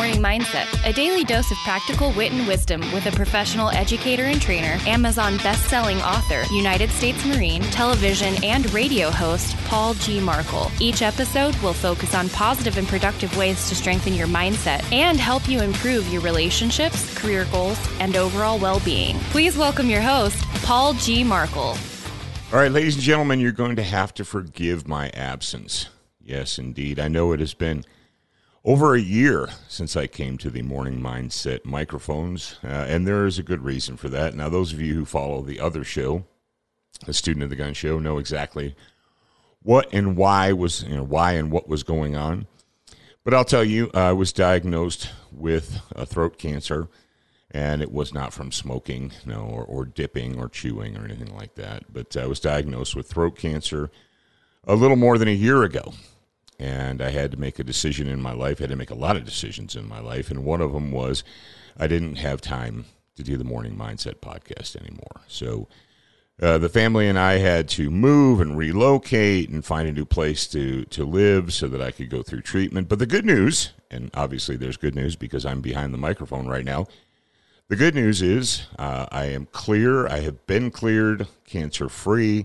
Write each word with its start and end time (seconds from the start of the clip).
Morning 0.00 0.22
Mindset, 0.22 0.66
a 0.88 0.94
daily 0.94 1.24
dose 1.24 1.50
of 1.50 1.58
practical 1.58 2.10
wit 2.12 2.32
and 2.32 2.48
wisdom 2.48 2.80
with 2.94 3.04
a 3.04 3.12
professional 3.12 3.68
educator 3.68 4.24
and 4.24 4.40
trainer, 4.40 4.78
Amazon 4.86 5.36
best-selling 5.36 6.00
author, 6.00 6.42
United 6.54 6.88
States 6.88 7.22
Marine, 7.26 7.60
television 7.64 8.42
and 8.42 8.72
radio 8.72 9.10
host 9.10 9.54
Paul 9.66 9.92
G. 9.92 10.18
Markel. 10.18 10.70
Each 10.80 11.02
episode 11.02 11.54
will 11.56 11.74
focus 11.74 12.14
on 12.14 12.30
positive 12.30 12.78
and 12.78 12.88
productive 12.88 13.36
ways 13.36 13.68
to 13.68 13.74
strengthen 13.74 14.14
your 14.14 14.26
mindset 14.26 14.90
and 14.90 15.20
help 15.20 15.46
you 15.46 15.60
improve 15.60 16.10
your 16.10 16.22
relationships, 16.22 17.14
career 17.18 17.46
goals, 17.52 17.78
and 18.00 18.16
overall 18.16 18.58
well-being. 18.58 19.18
Please 19.32 19.58
welcome 19.58 19.90
your 19.90 20.00
host, 20.00 20.42
Paul 20.62 20.94
G. 20.94 21.22
Markel. 21.22 21.76
All 22.54 22.58
right, 22.58 22.72
ladies 22.72 22.94
and 22.94 23.04
gentlemen, 23.04 23.38
you're 23.38 23.52
going 23.52 23.76
to 23.76 23.82
have 23.82 24.14
to 24.14 24.24
forgive 24.24 24.88
my 24.88 25.10
absence. 25.10 25.90
Yes, 26.24 26.58
indeed. 26.58 26.98
I 26.98 27.08
know 27.08 27.32
it 27.32 27.40
has 27.40 27.52
been 27.52 27.84
over 28.64 28.94
a 28.94 29.00
year 29.00 29.48
since 29.68 29.96
I 29.96 30.06
came 30.06 30.36
to 30.38 30.50
the 30.50 30.62
Morning 30.62 31.00
Mindset 31.00 31.64
microphones, 31.64 32.58
uh, 32.62 32.66
and 32.66 33.06
there 33.06 33.26
is 33.26 33.38
a 33.38 33.42
good 33.42 33.64
reason 33.64 33.96
for 33.96 34.08
that. 34.10 34.34
Now, 34.34 34.48
those 34.48 34.72
of 34.72 34.80
you 34.80 34.94
who 34.94 35.04
follow 35.04 35.40
the 35.42 35.60
other 35.60 35.84
show, 35.84 36.24
the 37.06 37.14
Student 37.14 37.44
of 37.44 37.50
the 37.50 37.56
Gun 37.56 37.72
show, 37.72 37.98
know 37.98 38.18
exactly 38.18 38.74
what 39.62 39.92
and 39.92 40.16
why 40.16 40.52
was 40.52 40.82
you 40.84 40.96
know 40.96 41.02
why 41.02 41.32
and 41.32 41.50
what 41.50 41.68
was 41.68 41.82
going 41.82 42.16
on. 42.16 42.46
But 43.24 43.34
I'll 43.34 43.44
tell 43.44 43.64
you, 43.64 43.90
I 43.92 44.12
was 44.12 44.32
diagnosed 44.32 45.10
with 45.30 45.80
a 45.94 46.06
throat 46.06 46.38
cancer, 46.38 46.88
and 47.50 47.82
it 47.82 47.92
was 47.92 48.14
not 48.14 48.32
from 48.32 48.50
smoking, 48.50 49.12
no, 49.26 49.42
or, 49.42 49.62
or 49.62 49.84
dipping 49.84 50.38
or 50.38 50.48
chewing 50.48 50.96
or 50.96 51.04
anything 51.04 51.34
like 51.34 51.54
that. 51.56 51.92
But 51.92 52.16
I 52.16 52.26
was 52.26 52.40
diagnosed 52.40 52.96
with 52.96 53.08
throat 53.08 53.36
cancer 53.36 53.90
a 54.64 54.74
little 54.74 54.96
more 54.96 55.18
than 55.18 55.28
a 55.28 55.32
year 55.32 55.62
ago 55.62 55.94
and 56.60 57.00
I 57.00 57.08
had 57.10 57.30
to 57.30 57.40
make 57.40 57.58
a 57.58 57.64
decision 57.64 58.06
in 58.06 58.20
my 58.20 58.32
life. 58.32 58.60
I 58.60 58.64
had 58.64 58.70
to 58.70 58.76
make 58.76 58.90
a 58.90 58.94
lot 58.94 59.16
of 59.16 59.24
decisions 59.24 59.74
in 59.74 59.88
my 59.88 59.98
life, 59.98 60.30
and 60.30 60.44
one 60.44 60.60
of 60.60 60.72
them 60.74 60.92
was 60.92 61.24
I 61.78 61.86
didn't 61.86 62.16
have 62.16 62.42
time 62.42 62.84
to 63.16 63.22
do 63.22 63.38
the 63.38 63.44
Morning 63.44 63.74
Mindset 63.74 64.16
podcast 64.16 64.76
anymore. 64.76 65.22
So 65.26 65.68
uh, 66.40 66.58
the 66.58 66.68
family 66.68 67.08
and 67.08 67.18
I 67.18 67.38
had 67.38 67.66
to 67.70 67.90
move 67.90 68.42
and 68.42 68.58
relocate 68.58 69.48
and 69.48 69.64
find 69.64 69.88
a 69.88 69.92
new 69.92 70.04
place 70.04 70.46
to 70.48 70.84
to 70.84 71.04
live 71.04 71.54
so 71.54 71.66
that 71.68 71.80
I 71.80 71.90
could 71.90 72.10
go 72.10 72.22
through 72.22 72.42
treatment. 72.42 72.90
But 72.90 72.98
the 72.98 73.06
good 73.06 73.24
news, 73.24 73.70
and 73.90 74.10
obviously 74.12 74.56
there's 74.56 74.76
good 74.76 74.94
news 74.94 75.16
because 75.16 75.46
I'm 75.46 75.62
behind 75.62 75.94
the 75.94 75.98
microphone 75.98 76.46
right 76.46 76.64
now. 76.64 76.86
The 77.68 77.76
good 77.76 77.94
news 77.94 78.20
is 78.20 78.66
uh, 78.78 79.06
I 79.10 79.26
am 79.26 79.46
clear. 79.46 80.06
I 80.06 80.20
have 80.20 80.46
been 80.46 80.70
cleared, 80.70 81.26
cancer 81.46 81.88
free. 81.88 82.44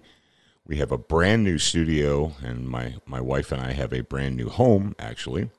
We 0.67 0.77
have 0.77 0.91
a 0.91 0.97
brand 0.97 1.43
new 1.43 1.59
studio, 1.59 2.33
and 2.41 2.67
my, 2.67 2.95
my 3.05 3.21
wife 3.21 3.51
and 3.51 3.61
I 3.61 3.73
have 3.73 3.93
a 3.93 4.01
brand 4.01 4.35
new 4.35 4.49
home, 4.49 4.95
actually. 4.97 5.51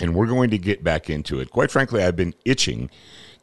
And 0.00 0.14
we're 0.14 0.26
going 0.26 0.50
to 0.50 0.58
get 0.58 0.82
back 0.82 1.08
into 1.08 1.38
it. 1.38 1.50
Quite 1.50 1.70
frankly, 1.70 2.02
I've 2.02 2.16
been 2.16 2.34
itching 2.44 2.90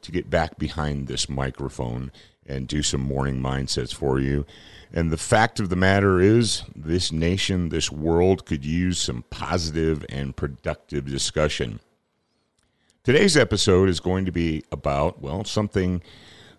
to 0.02 0.12
get 0.12 0.30
back 0.30 0.60
behind 0.60 1.08
this 1.08 1.30
microphone 1.30 2.12
and 2.46 2.68
do 2.68 2.84
some 2.84 3.02
morning 3.02 3.42
mindsets 3.42 3.94
for 3.94 4.20
you. 4.20 4.46
And 4.92 5.10
the 5.10 5.18
fact 5.18 5.62
of 5.62 5.70
the 5.70 5.78
matter 5.78 6.20
is, 6.20 6.64
this 6.76 7.12
nation, 7.12 7.70
this 7.70 7.90
world 7.90 8.46
could 8.46 8.66
use 8.66 9.02
some 9.02 9.24
positive 9.30 10.06
and 10.10 10.36
productive 10.36 11.06
discussion. 11.06 11.80
Today's 13.04 13.38
episode 13.38 13.88
is 13.88 14.02
going 14.02 14.26
to 14.26 14.32
be 14.32 14.64
about, 14.72 15.22
well, 15.22 15.46
something 15.46 16.02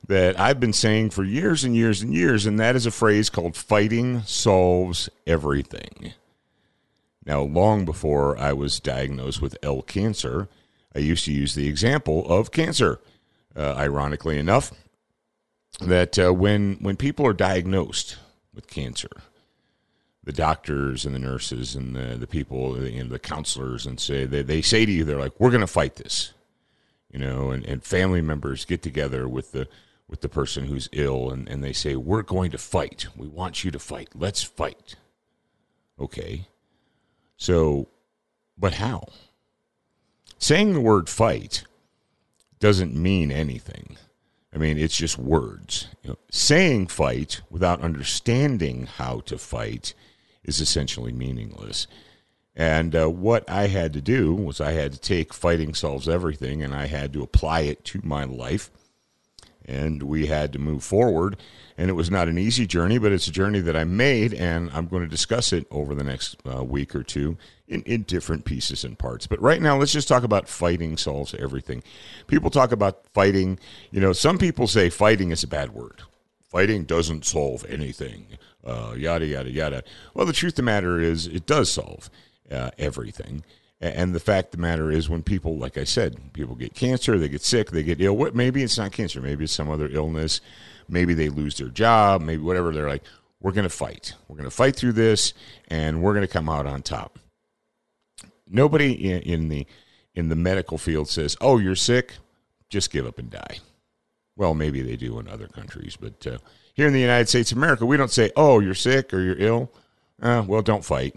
that 0.06 0.38
I've 0.38 0.60
been 0.60 0.72
saying 0.72 1.10
for 1.10 1.24
years 1.24 1.64
and 1.64 1.74
years 1.74 2.02
and 2.02 2.12
years, 2.12 2.46
and 2.46 2.58
that 2.60 2.76
is 2.76 2.86
a 2.86 2.90
phrase 2.90 3.30
called 3.30 3.56
fighting 3.56 4.22
solves 4.22 5.08
everything. 5.26 6.12
Now, 7.24 7.40
long 7.40 7.84
before 7.84 8.38
I 8.38 8.52
was 8.52 8.80
diagnosed 8.80 9.40
with 9.40 9.56
L 9.62 9.82
cancer, 9.82 10.48
I 10.94 10.98
used 10.98 11.24
to 11.24 11.32
use 11.32 11.54
the 11.54 11.68
example 11.68 12.26
of 12.30 12.50
cancer. 12.50 13.00
Uh, 13.56 13.72
ironically 13.76 14.36
enough, 14.36 14.72
that 15.80 16.18
uh, 16.18 16.32
when 16.32 16.74
when 16.80 16.96
people 16.96 17.24
are 17.24 17.32
diagnosed 17.32 18.16
with 18.52 18.66
cancer, 18.66 19.10
the 20.24 20.32
doctors 20.32 21.04
and 21.04 21.14
the 21.14 21.18
nurses 21.18 21.76
and 21.76 21.94
the, 21.94 22.16
the 22.16 22.26
people 22.26 22.74
and 22.74 23.10
the 23.10 23.18
counselors 23.18 23.86
and 23.86 24.00
say 24.00 24.24
they, 24.24 24.42
they 24.42 24.62
say 24.62 24.86
to 24.86 24.92
you 24.92 25.04
they're 25.04 25.18
like 25.18 25.38
we're 25.38 25.50
going 25.50 25.60
to 25.60 25.66
fight 25.66 25.96
this 25.96 26.32
you 27.12 27.18
know 27.18 27.50
and, 27.50 27.64
and 27.66 27.84
family 27.84 28.22
members 28.22 28.64
get 28.64 28.82
together 28.82 29.28
with 29.28 29.52
the 29.52 29.68
with 30.08 30.20
the 30.20 30.28
person 30.28 30.66
who's 30.66 30.88
ill 30.92 31.30
and, 31.30 31.48
and 31.48 31.62
they 31.62 31.72
say, 31.72 31.96
We're 31.96 32.22
going 32.22 32.50
to 32.50 32.58
fight. 32.58 33.06
We 33.16 33.26
want 33.26 33.64
you 33.64 33.70
to 33.70 33.78
fight. 33.78 34.10
Let's 34.14 34.42
fight. 34.42 34.96
Okay. 35.98 36.48
So, 37.36 37.88
but 38.56 38.74
how? 38.74 39.04
Saying 40.38 40.72
the 40.72 40.80
word 40.80 41.08
fight 41.08 41.64
doesn't 42.58 42.94
mean 42.94 43.30
anything. 43.30 43.96
I 44.54 44.58
mean, 44.58 44.78
it's 44.78 44.96
just 44.96 45.18
words. 45.18 45.88
You 46.02 46.10
know, 46.10 46.18
saying 46.30 46.88
fight 46.88 47.40
without 47.50 47.80
understanding 47.80 48.86
how 48.86 49.20
to 49.20 49.36
fight 49.36 49.94
is 50.44 50.60
essentially 50.60 51.12
meaningless. 51.12 51.86
And 52.54 52.94
uh, 52.94 53.10
what 53.10 53.48
I 53.50 53.66
had 53.66 53.92
to 53.94 54.00
do 54.00 54.32
was 54.32 54.60
I 54.60 54.72
had 54.72 54.92
to 54.92 55.00
take 55.00 55.34
fighting 55.34 55.74
solves 55.74 56.08
everything 56.08 56.62
and 56.62 56.72
I 56.72 56.86
had 56.86 57.12
to 57.14 57.22
apply 57.22 57.62
it 57.62 57.84
to 57.86 58.00
my 58.04 58.24
life 58.24 58.70
and 59.64 60.02
we 60.02 60.26
had 60.26 60.52
to 60.52 60.58
move 60.58 60.84
forward. 60.84 61.36
And 61.76 61.90
it 61.90 61.94
was 61.94 62.10
not 62.10 62.28
an 62.28 62.38
easy 62.38 62.66
journey, 62.66 62.98
but 62.98 63.10
it's 63.10 63.26
a 63.26 63.32
journey 63.32 63.58
that 63.60 63.76
I 63.76 63.82
made, 63.82 64.32
and 64.32 64.70
I'm 64.72 64.86
going 64.86 65.02
to 65.02 65.08
discuss 65.08 65.52
it 65.52 65.66
over 65.72 65.94
the 65.94 66.04
next 66.04 66.36
uh, 66.46 66.62
week 66.62 66.94
or 66.94 67.02
two 67.02 67.36
in, 67.66 67.82
in 67.82 68.02
different 68.02 68.44
pieces 68.44 68.84
and 68.84 68.96
parts. 68.96 69.26
But 69.26 69.42
right 69.42 69.60
now, 69.60 69.76
let's 69.76 69.92
just 69.92 70.06
talk 70.06 70.22
about 70.22 70.48
fighting 70.48 70.96
solves 70.96 71.34
everything. 71.34 71.82
People 72.28 72.50
talk 72.50 72.70
about 72.70 73.06
fighting. 73.12 73.58
You 73.90 74.00
know, 74.00 74.12
some 74.12 74.38
people 74.38 74.68
say 74.68 74.88
fighting 74.88 75.32
is 75.32 75.42
a 75.42 75.48
bad 75.48 75.74
word. 75.74 76.02
Fighting 76.44 76.84
doesn't 76.84 77.24
solve 77.24 77.66
anything. 77.68 78.38
Uh, 78.64 78.94
yada 78.96 79.26
yada 79.26 79.50
yada. 79.50 79.82
Well, 80.14 80.26
the 80.26 80.32
truth 80.32 80.52
of 80.52 80.56
the 80.56 80.62
matter 80.62 81.00
is, 81.00 81.26
it 81.26 81.46
does 81.46 81.72
solve 81.72 82.08
uh, 82.50 82.70
everything. 82.78 83.44
And 83.84 84.14
the 84.14 84.20
fact 84.20 84.46
of 84.46 84.52
the 84.52 84.66
matter 84.66 84.90
is, 84.90 85.10
when 85.10 85.22
people, 85.22 85.58
like 85.58 85.76
I 85.76 85.84
said, 85.84 86.32
people 86.32 86.54
get 86.54 86.74
cancer, 86.74 87.18
they 87.18 87.28
get 87.28 87.42
sick, 87.42 87.70
they 87.70 87.82
get 87.82 88.00
ill. 88.00 88.16
What? 88.16 88.34
Maybe 88.34 88.62
it's 88.62 88.78
not 88.78 88.92
cancer. 88.92 89.20
Maybe 89.20 89.44
it's 89.44 89.52
some 89.52 89.68
other 89.68 89.88
illness. 89.90 90.40
Maybe 90.88 91.12
they 91.12 91.28
lose 91.28 91.58
their 91.58 91.68
job. 91.68 92.22
Maybe 92.22 92.42
whatever. 92.42 92.72
They're 92.72 92.88
like, 92.88 93.04
we're 93.42 93.52
going 93.52 93.64
to 93.64 93.68
fight. 93.68 94.14
We're 94.26 94.36
going 94.36 94.48
to 94.48 94.54
fight 94.56 94.74
through 94.74 94.92
this, 94.92 95.34
and 95.68 96.02
we're 96.02 96.14
going 96.14 96.26
to 96.26 96.32
come 96.32 96.48
out 96.48 96.66
on 96.66 96.80
top. 96.80 97.18
Nobody 98.48 98.92
in, 98.92 99.20
in 99.20 99.48
the 99.50 99.66
in 100.14 100.30
the 100.30 100.36
medical 100.36 100.78
field 100.78 101.10
says, 101.10 101.36
"Oh, 101.42 101.58
you're 101.58 101.76
sick, 101.76 102.14
just 102.70 102.90
give 102.90 103.06
up 103.06 103.18
and 103.18 103.28
die." 103.30 103.58
Well, 104.34 104.54
maybe 104.54 104.80
they 104.80 104.96
do 104.96 105.18
in 105.18 105.28
other 105.28 105.46
countries, 105.46 105.96
but 106.00 106.26
uh, 106.26 106.38
here 106.72 106.86
in 106.86 106.94
the 106.94 107.00
United 107.00 107.28
States 107.28 107.52
of 107.52 107.58
America, 107.58 107.84
we 107.84 107.98
don't 107.98 108.10
say, 108.10 108.32
"Oh, 108.34 108.60
you're 108.60 108.74
sick 108.74 109.12
or 109.12 109.20
you're 109.20 109.38
ill." 109.38 109.70
Uh, 110.22 110.42
well, 110.46 110.62
don't 110.62 110.84
fight. 110.84 111.14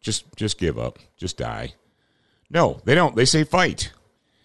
Just 0.00 0.24
just 0.36 0.56
give 0.58 0.78
up. 0.78 0.98
Just 1.18 1.36
die. 1.36 1.74
No, 2.50 2.80
they 2.84 2.94
don't. 2.94 3.16
They 3.16 3.24
say 3.24 3.44
fight. 3.44 3.92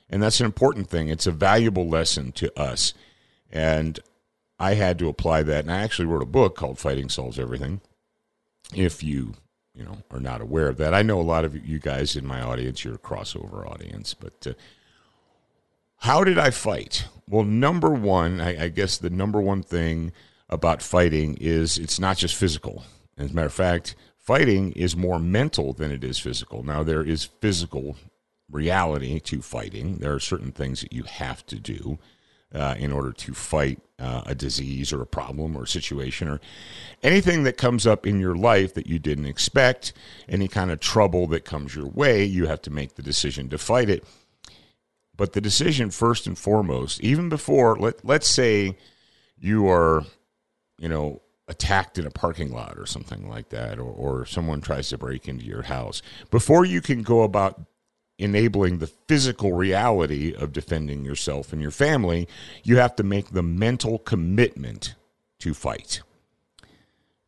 And 0.10 0.22
that's 0.22 0.40
an 0.40 0.46
important 0.46 0.90
thing. 0.90 1.08
It's 1.08 1.28
a 1.28 1.32
valuable 1.32 1.88
lesson 1.88 2.32
to 2.34 2.60
us. 2.60 2.94
And 3.52 4.00
I 4.60 4.76
had 4.76 5.00
to 5.00 5.10
apply 5.10 5.44
that. 5.44 5.64
And 5.64 5.72
I 5.72 5.82
actually 5.82 6.06
wrote 6.06 6.22
a 6.22 6.28
book 6.28 6.56
called 6.56 6.80
Fighting 6.80 7.10
Solves 7.10 7.40
Everything. 7.40 7.82
If 8.76 9.04
you, 9.04 9.34
you 9.74 9.84
know, 9.84 9.98
are 10.12 10.20
not 10.20 10.42
aware 10.42 10.68
of 10.68 10.78
that, 10.78 10.94
I 10.94 11.02
know 11.02 11.20
a 11.20 11.22
lot 11.22 11.46
of 11.46 11.66
you 11.66 11.80
guys 11.80 12.16
in 12.16 12.26
my 12.26 12.42
audience, 12.42 12.84
you're 12.84 12.96
a 12.96 13.00
crossover 13.00 13.70
audience. 13.70 14.14
But 14.14 14.48
uh, 14.48 14.54
how 15.98 16.24
did 16.24 16.38
I 16.38 16.50
fight? 16.50 17.06
Well, 17.28 17.44
number 17.44 17.92
one, 17.92 18.42
I, 18.42 18.66
I 18.66 18.70
guess 18.70 18.98
the 18.98 19.10
number 19.10 19.42
one 19.42 19.64
thing 19.64 20.12
about 20.50 20.82
fighting 20.82 21.38
is 21.40 21.78
it's 21.78 22.00
not 22.00 22.18
just 22.18 22.36
physical. 22.36 22.84
As 23.18 23.32
a 23.32 23.34
matter 23.34 23.48
of 23.48 23.54
fact, 23.54 23.96
fighting 24.24 24.72
is 24.72 24.96
more 24.96 25.20
mental 25.20 25.74
than 25.74 25.92
it 25.92 26.04
is 26.04 26.18
physical. 26.18 26.64
Now, 26.64 26.82
there 26.82 27.04
is 27.04 27.26
physical 27.26 27.98
reality 28.50 29.20
to 29.20 29.42
fighting. 29.42 29.98
There 29.98 30.14
are 30.14 30.20
certain 30.20 30.52
things 30.52 30.82
that 30.82 30.94
you 30.94 31.04
have 31.04 31.46
to 31.48 31.60
do 31.60 32.00
uh, 32.54 32.76
in 32.78 32.92
order 32.92 33.12
to 33.12 33.34
fight 33.34 33.80
uh, 34.00 34.22
a 34.26 34.36
disease 34.36 34.94
or 34.94 35.02
a 35.02 35.08
problem 35.08 35.56
or 35.58 35.64
a 35.64 35.68
situation 35.68 36.30
or 36.30 36.40
anything 37.02 37.44
that 37.44 37.58
comes 37.58 37.86
up 37.86 38.06
in 38.06 38.20
your 38.20 38.36
life 38.36 38.74
that 38.76 38.88
you 38.88 39.00
didn't 39.00 39.26
expect, 39.26 39.92
any 40.30 40.48
kind 40.48 40.72
of 40.72 40.80
trouble 40.80 41.28
that 41.28 41.46
comes 41.46 41.76
your 41.76 41.88
way, 41.88 42.24
you 42.24 42.48
have 42.48 42.62
to 42.62 42.72
make 42.72 42.96
the 42.96 43.02
decision 43.02 43.50
to 43.50 43.58
fight 43.58 43.90
it. 43.90 44.06
But 45.16 45.34
the 45.34 45.42
decision, 45.42 45.90
first 45.90 46.28
and 46.28 46.38
foremost, 46.38 47.02
even 47.02 47.30
before, 47.30 47.76
let, 47.78 48.06
let's 48.06 48.28
say 48.28 48.78
you 49.38 49.68
are, 49.68 50.04
you 50.80 50.90
know, 50.90 51.22
attacked 51.48 51.98
in 51.98 52.06
a 52.06 52.12
parking 52.12 52.52
lot 52.52 52.78
or 52.78 52.86
something 52.86 53.30
like 53.30 53.50
that, 53.50 53.78
or, 53.80 53.92
or 53.92 54.26
someone 54.26 54.62
tries 54.62 54.90
to 54.90 54.98
break 54.98 55.28
into 55.28 55.46
your 55.46 55.64
house, 55.64 56.02
before 56.32 56.66
you 56.66 56.82
can 56.82 57.02
go 57.02 57.24
about 57.24 57.62
enabling 58.18 58.78
the 58.78 58.88
physical 58.88 59.54
reality 59.54 60.34
of 60.34 60.54
defending 60.54 61.04
yourself 61.04 61.52
and 61.52 61.62
your 61.62 61.72
family, 61.72 62.28
you 62.64 62.78
have 62.78 62.96
to 62.96 63.04
make 63.04 63.32
the 63.32 63.44
mental 63.44 63.98
commitment 64.00 64.96
to 65.40 65.54
fight. 65.54 66.02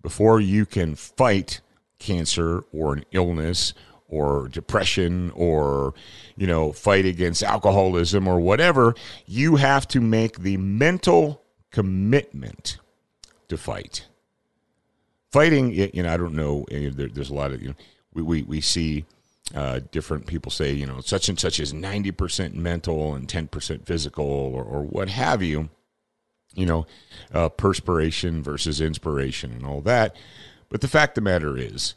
Before 0.01 0.39
you 0.39 0.65
can 0.65 0.95
fight 0.95 1.61
cancer 1.99 2.63
or 2.71 2.93
an 2.93 3.05
illness 3.11 3.73
or 4.07 4.47
depression 4.47 5.31
or 5.31 5.93
you 6.37 6.45
know 6.45 6.71
fight 6.71 7.05
against 7.05 7.41
alcoholism 7.41 8.27
or 8.27 8.39
whatever 8.39 8.93
you 9.25 9.55
have 9.55 9.87
to 9.87 9.99
make 9.99 10.39
the 10.39 10.57
mental 10.57 11.41
commitment 11.71 12.77
to 13.47 13.57
fight 13.57 14.05
fighting 15.31 15.73
you 15.73 16.03
know 16.03 16.13
i 16.13 16.17
don't 16.17 16.33
know 16.33 16.65
there's 16.69 17.29
a 17.29 17.33
lot 17.33 17.51
of 17.51 17.61
you 17.61 17.69
know 17.69 17.75
we, 18.13 18.21
we, 18.21 18.43
we 18.43 18.61
see 18.61 19.05
uh, 19.53 19.79
different 19.91 20.25
people 20.25 20.51
say, 20.51 20.71
you 20.71 20.87
know, 20.87 21.01
such 21.01 21.29
and 21.29 21.39
such 21.39 21.59
is 21.59 21.71
90% 21.71 22.55
mental 22.55 23.13
and 23.13 23.27
10% 23.27 23.85
physical 23.85 24.25
or, 24.25 24.63
or 24.63 24.81
what 24.81 25.09
have 25.09 25.43
you, 25.43 25.69
you 26.55 26.65
know, 26.65 26.87
uh, 27.33 27.49
perspiration 27.49 28.41
versus 28.41 28.81
inspiration 28.81 29.51
and 29.51 29.65
all 29.65 29.81
that. 29.81 30.15
But 30.69 30.81
the 30.81 30.87
fact 30.87 31.17
of 31.17 31.23
the 31.23 31.29
matter 31.29 31.57
is, 31.57 31.93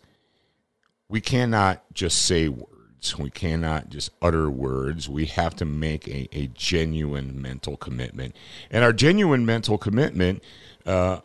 we 1.08 1.22
cannot 1.22 1.82
just 1.94 2.20
say 2.26 2.48
words. 2.48 3.16
We 3.16 3.30
cannot 3.30 3.88
just 3.88 4.10
utter 4.20 4.50
words. 4.50 5.08
We 5.08 5.24
have 5.26 5.56
to 5.56 5.64
make 5.64 6.06
a, 6.06 6.28
a 6.36 6.48
genuine 6.48 7.40
mental 7.40 7.78
commitment. 7.78 8.36
And 8.70 8.84
our 8.84 8.92
genuine 8.92 9.46
mental 9.46 9.78
commitment 9.78 10.42
uh, 10.84 11.20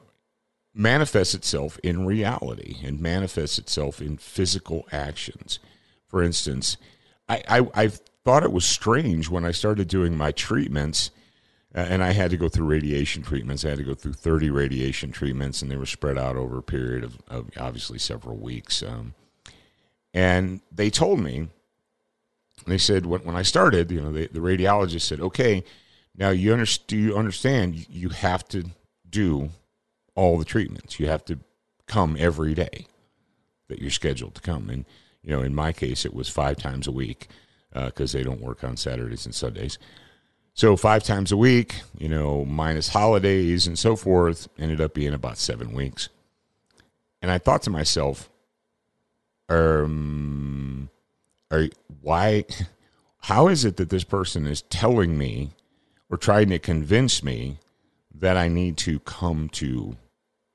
manifests 0.73 1.33
itself 1.33 1.79
in 1.83 2.05
reality 2.05 2.77
and 2.83 2.99
manifests 2.99 3.57
itself 3.59 4.01
in 4.01 4.17
physical 4.17 4.87
actions 4.91 5.59
for 6.13 6.21
instance, 6.21 6.77
I, 7.27 7.41
I, 7.49 7.67
I 7.73 7.87
thought 8.23 8.43
it 8.43 8.51
was 8.51 8.65
strange 8.65 9.31
when 9.31 9.43
I 9.45 9.51
started 9.51 9.87
doing 9.87 10.15
my 10.15 10.31
treatments, 10.31 11.09
uh, 11.73 11.79
and 11.79 12.03
I 12.03 12.11
had 12.11 12.29
to 12.29 12.37
go 12.37 12.47
through 12.47 12.67
radiation 12.67 13.23
treatments. 13.23 13.65
I 13.65 13.69
had 13.69 13.79
to 13.79 13.83
go 13.83 13.95
through 13.95 14.13
30 14.13 14.51
radiation 14.51 15.11
treatments, 15.11 15.63
and 15.63 15.71
they 15.71 15.75
were 15.75 15.87
spread 15.87 16.19
out 16.19 16.35
over 16.35 16.59
a 16.59 16.61
period 16.61 17.03
of, 17.03 17.17
of 17.27 17.49
obviously 17.57 17.97
several 17.97 18.37
weeks. 18.37 18.83
Um, 18.83 19.15
and 20.13 20.61
they 20.71 20.91
told 20.91 21.19
me, 21.19 21.47
they 22.67 22.77
said 22.77 23.07
when, 23.07 23.21
when 23.21 23.35
I 23.35 23.41
started, 23.41 23.89
you 23.89 24.01
know, 24.01 24.11
the, 24.11 24.27
the 24.27 24.39
radiologist 24.39 25.01
said, 25.01 25.19
okay, 25.19 25.63
now 26.15 26.29
you, 26.29 26.53
under, 26.53 26.67
you 26.89 27.17
understand 27.17 27.89
you 27.89 28.09
have 28.09 28.47
to 28.49 28.65
do 29.09 29.49
all 30.15 30.37
the 30.37 30.45
treatments. 30.45 30.99
You 30.99 31.07
have 31.07 31.25
to 31.25 31.39
come 31.87 32.15
every 32.19 32.53
day 32.53 32.87
that 33.67 33.79
you're 33.79 33.91
scheduled 33.91 34.35
to 34.35 34.41
come. 34.41 34.69
And 34.69 34.85
you 35.21 35.31
know, 35.31 35.41
in 35.41 35.55
my 35.55 35.71
case, 35.71 36.05
it 36.05 36.13
was 36.13 36.29
five 36.29 36.57
times 36.57 36.87
a 36.87 36.91
week 36.91 37.27
because 37.73 38.13
uh, 38.13 38.17
they 38.17 38.23
don't 38.23 38.41
work 38.41 38.63
on 38.63 38.77
Saturdays 38.77 39.25
and 39.25 39.33
Sundays. 39.33 39.79
So 40.53 40.75
five 40.77 41.03
times 41.03 41.31
a 41.31 41.37
week, 41.37 41.81
you 41.97 42.07
know, 42.07 42.45
minus 42.45 42.89
holidays 42.89 43.65
and 43.65 43.79
so 43.79 43.95
forth, 43.95 44.47
ended 44.59 44.79
up 44.79 44.93
being 44.93 45.13
about 45.13 45.37
seven 45.37 45.73
weeks. 45.73 46.09
And 47.21 47.31
I 47.31 47.39
thought 47.39 47.63
to 47.63 47.69
myself, 47.71 48.29
um, 49.49 50.89
are 51.49 51.69
why? 52.01 52.45
How 53.21 53.47
is 53.47 53.63
it 53.63 53.77
that 53.77 53.89
this 53.89 54.03
person 54.03 54.45
is 54.45 54.63
telling 54.63 55.17
me 55.17 55.51
or 56.09 56.17
trying 56.17 56.49
to 56.49 56.59
convince 56.59 57.23
me 57.23 57.57
that 58.13 58.35
I 58.35 58.49
need 58.49 58.75
to 58.79 58.99
come 58.99 59.47
to 59.49 59.95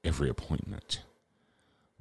every 0.04 0.28
appointment? 0.28 1.02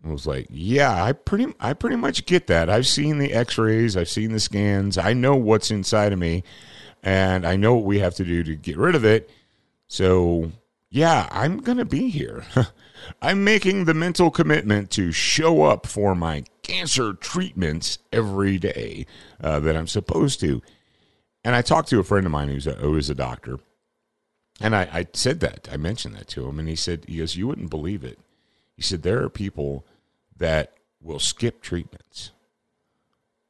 I 0.05 0.11
was 0.11 0.27
like, 0.27 0.47
yeah, 0.49 1.03
I 1.03 1.11
pretty 1.13 1.53
I 1.59 1.73
pretty 1.73 1.95
much 1.95 2.25
get 2.25 2.47
that. 2.47 2.69
I've 2.69 2.87
seen 2.87 3.17
the 3.17 3.33
x-rays, 3.33 3.97
I've 3.97 4.09
seen 4.09 4.31
the 4.31 4.39
scans. 4.39 4.97
I 4.97 5.13
know 5.13 5.35
what's 5.35 5.71
inside 5.71 6.13
of 6.13 6.19
me 6.19 6.43
and 7.03 7.45
I 7.45 7.55
know 7.55 7.75
what 7.75 7.85
we 7.85 7.99
have 7.99 8.15
to 8.15 8.25
do 8.25 8.43
to 8.43 8.55
get 8.55 8.77
rid 8.77 8.95
of 8.95 9.05
it. 9.05 9.29
So, 9.87 10.51
yeah, 10.89 11.27
I'm 11.31 11.59
going 11.59 11.77
to 11.77 11.85
be 11.85 12.09
here. 12.09 12.43
I'm 13.21 13.43
making 13.43 13.85
the 13.85 13.93
mental 13.93 14.31
commitment 14.31 14.91
to 14.91 15.11
show 15.11 15.63
up 15.63 15.87
for 15.87 16.15
my 16.15 16.43
cancer 16.63 17.13
treatments 17.13 17.99
every 18.11 18.57
day 18.57 19.05
uh, 19.41 19.59
that 19.61 19.77
I'm 19.77 19.87
supposed 19.87 20.39
to. 20.41 20.61
And 21.43 21.55
I 21.55 21.61
talked 21.61 21.89
to 21.89 21.99
a 21.99 22.03
friend 22.03 22.25
of 22.25 22.31
mine 22.31 22.49
who's 22.49 22.67
a, 22.67 22.73
who 22.73 22.97
is 22.97 23.09
a 23.09 23.15
doctor. 23.15 23.59
And 24.59 24.75
I, 24.75 24.89
I 24.91 25.07
said 25.13 25.39
that. 25.41 25.67
I 25.71 25.77
mentioned 25.77 26.15
that 26.15 26.27
to 26.29 26.47
him. 26.47 26.59
And 26.59 26.67
he 26.67 26.75
said, 26.75 27.05
he 27.07 27.17
goes, 27.17 27.35
You 27.35 27.47
wouldn't 27.47 27.69
believe 27.69 28.03
it. 28.03 28.19
He 28.75 28.81
said, 28.81 29.03
There 29.03 29.23
are 29.23 29.29
people 29.29 29.85
that 30.37 30.73
will 31.01 31.19
skip 31.19 31.61
treatments. 31.61 32.31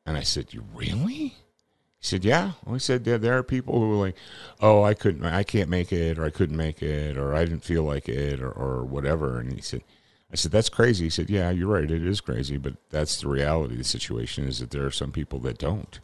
And 0.05 0.17
I 0.17 0.21
said, 0.21 0.53
You 0.53 0.63
really? 0.73 1.35
He 1.99 2.05
said, 2.05 2.25
Yeah. 2.25 2.51
Well, 2.65 2.75
he 2.75 2.79
said, 2.79 3.07
yeah, 3.07 3.17
there 3.17 3.37
are 3.37 3.43
people 3.43 3.79
who 3.79 3.93
are 3.93 4.05
like, 4.05 4.15
Oh, 4.61 4.83
I 4.83 4.93
couldn't, 4.93 5.25
I 5.25 5.43
can't 5.43 5.69
make 5.69 5.91
it, 5.91 6.19
or 6.19 6.25
I 6.25 6.29
couldn't 6.29 6.57
make 6.57 6.81
it, 6.81 7.17
or 7.17 7.33
I 7.33 7.45
didn't 7.45 7.63
feel 7.63 7.83
like 7.83 8.07
it, 8.09 8.41
or, 8.41 8.51
or 8.51 8.85
whatever. 8.85 9.39
And 9.39 9.53
he 9.53 9.61
said, 9.61 9.83
I 10.31 10.35
said, 10.35 10.51
That's 10.51 10.69
crazy. 10.69 11.05
He 11.05 11.09
said, 11.09 11.29
Yeah, 11.29 11.49
you're 11.51 11.67
right. 11.67 11.89
It 11.89 12.05
is 12.05 12.21
crazy, 12.21 12.57
but 12.57 12.75
that's 12.89 13.21
the 13.21 13.29
reality 13.29 13.73
of 13.73 13.79
the 13.79 13.83
situation 13.83 14.45
is 14.45 14.59
that 14.59 14.71
there 14.71 14.85
are 14.85 14.91
some 14.91 15.11
people 15.11 15.39
that 15.39 15.57
don't. 15.57 15.99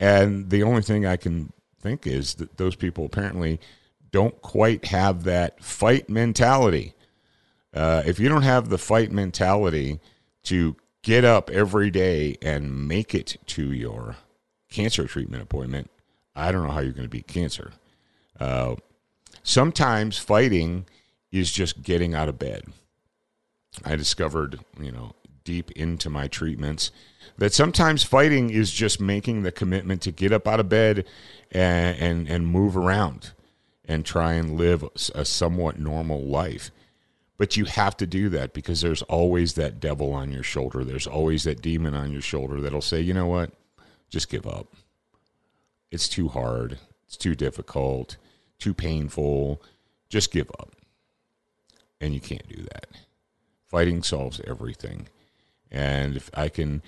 And 0.00 0.50
the 0.50 0.62
only 0.62 0.82
thing 0.82 1.06
I 1.06 1.16
can 1.16 1.52
think 1.80 2.06
is 2.06 2.34
that 2.34 2.56
those 2.56 2.74
people 2.74 3.04
apparently 3.04 3.60
don't 4.14 4.40
quite 4.42 4.84
have 4.84 5.24
that 5.24 5.60
fight 5.60 6.08
mentality. 6.08 6.94
Uh, 7.74 8.00
if 8.06 8.20
you 8.20 8.28
don't 8.28 8.42
have 8.42 8.68
the 8.68 8.78
fight 8.78 9.10
mentality 9.10 9.98
to 10.44 10.76
get 11.02 11.24
up 11.24 11.50
every 11.50 11.90
day 11.90 12.36
and 12.40 12.86
make 12.86 13.12
it 13.12 13.36
to 13.44 13.72
your 13.72 14.14
cancer 14.70 15.08
treatment 15.08 15.42
appointment, 15.42 15.90
I 16.36 16.52
don't 16.52 16.62
know 16.62 16.70
how 16.70 16.78
you're 16.78 16.92
going 16.92 17.08
to 17.08 17.10
beat 17.10 17.26
cancer. 17.26 17.72
Uh, 18.38 18.76
sometimes 19.42 20.16
fighting 20.16 20.86
is 21.32 21.50
just 21.50 21.82
getting 21.82 22.14
out 22.14 22.28
of 22.28 22.38
bed. 22.38 22.66
I 23.84 23.96
discovered, 23.96 24.60
you 24.80 24.92
know, 24.92 25.16
deep 25.42 25.72
into 25.72 26.08
my 26.08 26.28
treatments 26.28 26.92
that 27.36 27.52
sometimes 27.52 28.04
fighting 28.04 28.50
is 28.50 28.70
just 28.70 29.00
making 29.00 29.42
the 29.42 29.50
commitment 29.50 30.02
to 30.02 30.12
get 30.12 30.30
up 30.30 30.46
out 30.46 30.60
of 30.60 30.68
bed 30.68 31.04
and 31.50 31.98
and, 31.98 32.28
and 32.28 32.46
move 32.46 32.76
around 32.76 33.32
and 33.86 34.04
try 34.04 34.34
and 34.34 34.56
live 34.56 34.84
a 35.14 35.24
somewhat 35.24 35.78
normal 35.78 36.22
life. 36.22 36.70
But 37.36 37.56
you 37.56 37.64
have 37.64 37.96
to 37.98 38.06
do 38.06 38.28
that 38.30 38.54
because 38.54 38.80
there's 38.80 39.02
always 39.02 39.54
that 39.54 39.80
devil 39.80 40.12
on 40.12 40.30
your 40.32 40.42
shoulder. 40.42 40.84
There's 40.84 41.06
always 41.06 41.44
that 41.44 41.60
demon 41.60 41.94
on 41.94 42.12
your 42.12 42.22
shoulder 42.22 42.60
that'll 42.60 42.80
say, 42.80 43.00
you 43.00 43.12
know 43.12 43.26
what? 43.26 43.52
Just 44.08 44.30
give 44.30 44.46
up. 44.46 44.72
It's 45.90 46.08
too 46.08 46.28
hard. 46.28 46.78
It's 47.06 47.16
too 47.16 47.34
difficult, 47.34 48.16
too 48.58 48.72
painful. 48.72 49.60
Just 50.08 50.30
give 50.30 50.50
up. 50.58 50.76
And 52.00 52.14
you 52.14 52.20
can't 52.20 52.48
do 52.48 52.62
that. 52.62 52.86
Fighting 53.66 54.02
solves 54.02 54.40
everything. 54.46 55.08
And 55.70 56.16
if 56.16 56.30
I 56.34 56.48
can. 56.48 56.82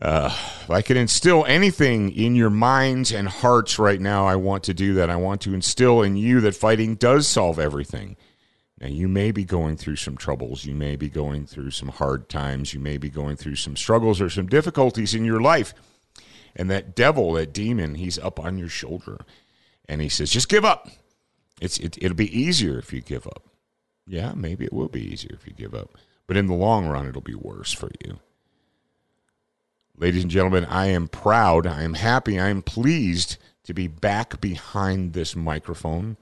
Uh, 0.00 0.34
if 0.62 0.70
I 0.70 0.82
can 0.82 0.96
instill 0.96 1.44
anything 1.44 2.10
in 2.10 2.34
your 2.34 2.50
minds 2.50 3.12
and 3.12 3.28
hearts 3.28 3.78
right 3.78 4.00
now, 4.00 4.26
I 4.26 4.36
want 4.36 4.64
to 4.64 4.74
do 4.74 4.94
that. 4.94 5.10
I 5.10 5.16
want 5.16 5.42
to 5.42 5.54
instill 5.54 6.02
in 6.02 6.16
you 6.16 6.40
that 6.40 6.56
fighting 6.56 6.94
does 6.94 7.28
solve 7.28 7.58
everything. 7.58 8.16
Now, 8.80 8.88
you 8.88 9.06
may 9.06 9.30
be 9.30 9.44
going 9.44 9.76
through 9.76 9.96
some 9.96 10.16
troubles. 10.16 10.64
You 10.64 10.74
may 10.74 10.96
be 10.96 11.08
going 11.08 11.46
through 11.46 11.70
some 11.70 11.88
hard 11.88 12.28
times. 12.28 12.74
You 12.74 12.80
may 12.80 12.98
be 12.98 13.10
going 13.10 13.36
through 13.36 13.56
some 13.56 13.76
struggles 13.76 14.20
or 14.20 14.28
some 14.28 14.48
difficulties 14.48 15.14
in 15.14 15.24
your 15.24 15.40
life. 15.40 15.72
And 16.56 16.68
that 16.70 16.96
devil, 16.96 17.34
that 17.34 17.52
demon, 17.52 17.94
he's 17.94 18.18
up 18.18 18.40
on 18.40 18.58
your 18.58 18.68
shoulder. 18.68 19.18
And 19.88 20.00
he 20.00 20.08
says, 20.08 20.30
just 20.30 20.48
give 20.48 20.64
up. 20.64 20.88
It's, 21.60 21.78
it, 21.78 21.96
it'll 22.02 22.16
be 22.16 22.36
easier 22.36 22.76
if 22.78 22.92
you 22.92 23.02
give 23.02 23.26
up. 23.26 23.44
Yeah, 24.04 24.32
maybe 24.34 24.64
it 24.64 24.72
will 24.72 24.88
be 24.88 25.12
easier 25.12 25.34
if 25.34 25.46
you 25.46 25.52
give 25.52 25.74
up. 25.74 25.96
But 26.26 26.36
in 26.36 26.48
the 26.48 26.54
long 26.54 26.88
run, 26.88 27.06
it'll 27.06 27.20
be 27.20 27.36
worse 27.36 27.72
for 27.72 27.90
you. 28.04 28.18
Ladies 30.02 30.24
and 30.24 30.32
gentlemen, 30.32 30.64
I 30.64 30.86
am 30.86 31.06
proud, 31.06 31.64
I 31.64 31.82
am 31.82 31.94
happy, 31.94 32.40
I 32.40 32.48
am 32.48 32.60
pleased 32.60 33.36
to 33.62 33.72
be 33.72 33.86
back 33.86 34.40
behind 34.40 35.12
this 35.12 35.36
microphone. 35.36 36.16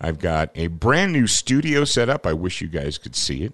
I've 0.00 0.20
got 0.20 0.52
a 0.54 0.68
brand 0.68 1.12
new 1.12 1.26
studio 1.26 1.84
set 1.84 2.08
up. 2.08 2.24
I 2.24 2.32
wish 2.32 2.60
you 2.60 2.68
guys 2.68 2.98
could 2.98 3.16
see 3.16 3.42
it. 3.42 3.52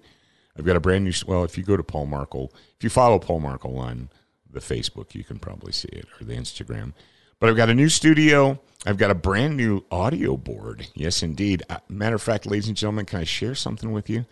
I've 0.55 0.65
got 0.65 0.75
a 0.75 0.79
brand 0.79 1.05
new, 1.05 1.13
well, 1.25 1.43
if 1.43 1.57
you 1.57 1.63
go 1.63 1.75
to 1.75 1.81
Paul 1.81 2.05
Markel, 2.05 2.53
if 2.77 2.83
you 2.83 2.91
follow 2.91 3.17
Paul 3.17 3.39
Markel 3.39 3.79
on 3.79 4.09
the 4.47 4.59
Facebook, 4.59 5.15
you 5.15 5.23
can 5.23 5.39
probably 5.39 5.71
see 5.71 5.89
it, 5.91 6.05
or 6.21 6.23
the 6.23 6.35
Instagram. 6.35 6.93
But 7.39 7.49
I've 7.49 7.57
got 7.57 7.71
a 7.71 7.73
new 7.73 7.89
studio. 7.89 8.61
I've 8.85 8.97
got 8.97 9.09
a 9.09 9.15
brand 9.15 9.57
new 9.57 9.85
audio 9.89 10.37
board. 10.37 10.85
Yes, 10.93 11.23
indeed. 11.23 11.63
Uh, 11.67 11.79
matter 11.89 12.17
of 12.17 12.21
fact, 12.21 12.45
ladies 12.45 12.67
and 12.67 12.77
gentlemen, 12.77 13.05
can 13.05 13.21
I 13.21 13.23
share 13.23 13.55
something 13.55 13.91
with 13.91 14.07
you? 14.07 14.27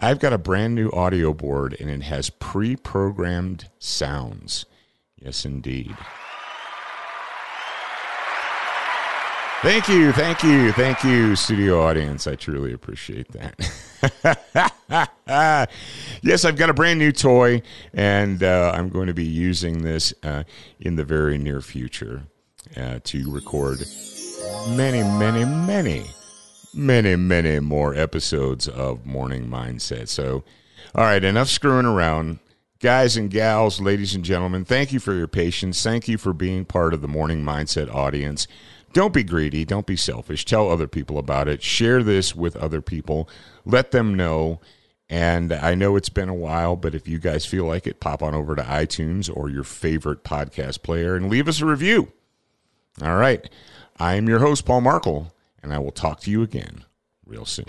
I've 0.00 0.18
got 0.18 0.32
a 0.32 0.38
brand 0.38 0.74
new 0.74 0.90
audio 0.90 1.32
board 1.32 1.76
and 1.78 1.88
it 1.88 2.02
has 2.02 2.28
pre 2.28 2.74
programmed 2.74 3.68
sounds. 3.78 4.66
Yes, 5.20 5.44
indeed. 5.44 5.96
Thank 9.62 9.88
you, 9.88 10.10
thank 10.12 10.42
you, 10.42 10.72
thank 10.72 11.04
you, 11.04 11.36
studio 11.36 11.82
audience. 11.82 12.26
I 12.26 12.34
truly 12.34 12.72
appreciate 12.72 13.28
that. 13.32 13.60
yes, 16.22 16.46
I've 16.46 16.56
got 16.56 16.70
a 16.70 16.72
brand 16.72 16.98
new 16.98 17.12
toy, 17.12 17.60
and 17.92 18.42
uh, 18.42 18.72
I'm 18.74 18.88
going 18.88 19.08
to 19.08 19.12
be 19.12 19.26
using 19.26 19.82
this 19.82 20.14
uh, 20.22 20.44
in 20.80 20.96
the 20.96 21.04
very 21.04 21.36
near 21.36 21.60
future 21.60 22.22
uh, 22.74 23.00
to 23.04 23.30
record 23.30 23.80
many, 24.70 25.02
many, 25.02 25.44
many, 25.44 26.04
many, 26.72 27.16
many 27.16 27.60
more 27.60 27.94
episodes 27.94 28.66
of 28.66 29.04
Morning 29.04 29.46
Mindset. 29.46 30.08
So, 30.08 30.42
all 30.94 31.04
right, 31.04 31.22
enough 31.22 31.48
screwing 31.48 31.84
around. 31.84 32.38
Guys 32.80 33.14
and 33.14 33.30
gals, 33.30 33.78
ladies 33.78 34.14
and 34.14 34.24
gentlemen, 34.24 34.64
thank 34.64 34.90
you 34.90 34.98
for 34.98 35.12
your 35.12 35.28
patience. 35.28 35.82
Thank 35.82 36.08
you 36.08 36.16
for 36.16 36.32
being 36.32 36.64
part 36.64 36.94
of 36.94 37.02
the 37.02 37.08
Morning 37.08 37.44
Mindset 37.44 37.94
audience. 37.94 38.48
Don't 38.94 39.12
be 39.12 39.22
greedy. 39.22 39.66
Don't 39.66 39.84
be 39.84 39.96
selfish. 39.96 40.46
Tell 40.46 40.70
other 40.70 40.86
people 40.86 41.18
about 41.18 41.46
it. 41.46 41.62
Share 41.62 42.02
this 42.02 42.34
with 42.34 42.56
other 42.56 42.80
people. 42.80 43.28
Let 43.66 43.90
them 43.90 44.14
know. 44.14 44.62
And 45.10 45.52
I 45.52 45.74
know 45.74 45.94
it's 45.94 46.08
been 46.08 46.30
a 46.30 46.34
while, 46.34 46.74
but 46.74 46.94
if 46.94 47.06
you 47.06 47.18
guys 47.18 47.44
feel 47.44 47.66
like 47.66 47.86
it, 47.86 48.00
pop 48.00 48.22
on 48.22 48.34
over 48.34 48.56
to 48.56 48.62
iTunes 48.62 49.30
or 49.30 49.50
your 49.50 49.64
favorite 49.64 50.24
podcast 50.24 50.82
player 50.82 51.14
and 51.16 51.28
leave 51.28 51.48
us 51.48 51.60
a 51.60 51.66
review. 51.66 52.12
All 53.02 53.16
right. 53.16 53.46
I 53.98 54.14
am 54.14 54.26
your 54.26 54.38
host, 54.38 54.64
Paul 54.64 54.80
Markel, 54.80 55.34
and 55.62 55.74
I 55.74 55.78
will 55.80 55.92
talk 55.92 56.20
to 56.20 56.30
you 56.30 56.42
again 56.42 56.86
real 57.26 57.44
soon. 57.44 57.66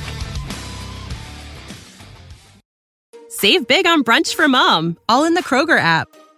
Save 3.29 3.67
big 3.67 3.85
on 3.85 4.03
brunch 4.03 4.33
for 4.33 4.47
mom, 4.47 4.97
all 5.07 5.25
in 5.25 5.35
the 5.35 5.43
Kroger 5.43 5.79
app. 5.79 6.07